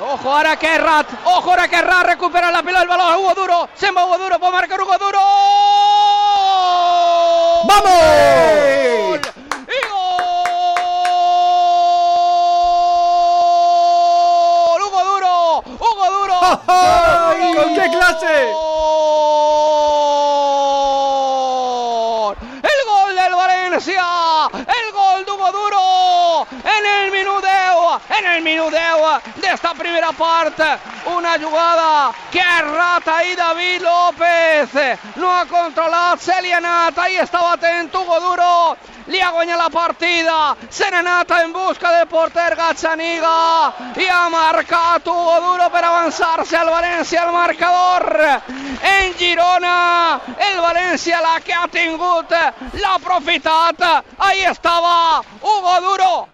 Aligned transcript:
Ojo 0.00 0.30
ahora 0.32 0.56
que 0.56 0.78
Rat, 0.78 1.08
ojo 1.24 1.50
ahora 1.50 1.68
que 1.68 1.82
Rat 1.82 2.06
recupera 2.06 2.50
la 2.50 2.62
pelota, 2.62 2.82
el 2.82 2.88
balón 2.88 3.16
Hugo 3.16 3.34
Duro, 3.34 3.68
se 3.74 3.90
va 3.90 4.06
Hugo 4.06 4.18
Duro, 4.18 4.38
puede 4.38 4.52
marcar 4.52 4.80
Hugo 4.80 4.96
Duro. 4.98 5.18
¡Vamos! 7.64 7.90
¡Y 9.68 9.80
gol! 9.90 10.40
¡Hugo 14.80 15.04
Duro! 15.04 15.62
¡Hugo 15.78 16.06
Duro! 16.10 16.38
¿Con 17.62 17.74
qué 17.74 17.90
clase? 17.90 18.34
¡El 22.62 22.80
gol 22.86 23.10
del 23.16 23.34
Valencia! 23.34 24.04
¡El 24.54 24.92
gol 24.92 25.24
de 25.24 25.32
Hugo 25.32 25.52
Duro! 25.52 25.69
En 28.20 28.26
el 28.26 28.42
minuteo, 28.42 29.18
de 29.36 29.48
esta 29.48 29.72
primera 29.72 30.12
parte. 30.12 30.62
Una 31.06 31.38
jugada 31.38 32.12
que 32.30 32.42
rata 32.42 33.24
y 33.24 33.34
David 33.34 33.80
López. 33.80 34.98
No 35.16 35.34
ha 35.34 35.46
controlado 35.46 36.18
Celianata. 36.18 37.04
Ahí 37.04 37.16
estaba 37.16 37.54
atento 37.54 38.02
Hugo 38.02 38.20
Duro. 38.20 38.76
Li 39.06 39.20
ha 39.20 39.30
guanyat 39.30 39.56
la 39.56 39.70
partida. 39.70 40.54
Serenata 40.68 41.42
en 41.42 41.52
busca 41.52 41.92
del 41.92 42.06
porter 42.08 42.54
Gazzaniga. 42.56 43.72
I 43.96 44.08
ha 44.08 44.28
marcat 44.28 45.06
Hugo 45.06 45.40
Duro 45.40 45.70
per 45.70 45.84
avançar-se 45.84 46.58
al 46.58 46.68
València 46.68 47.22
al 47.22 47.32
marcador. 47.32 48.42
En 48.82 49.14
Girona, 49.16 50.20
el 50.36 50.60
València 50.60 51.22
la 51.22 51.40
que 51.40 51.54
ha 51.54 51.66
tingut, 51.68 52.36
l'ha 52.74 52.94
aprofitat. 52.94 54.04
Ahí 54.18 54.44
estava 54.44 55.22
Hugo 55.40 55.80
Duro. 55.80 56.28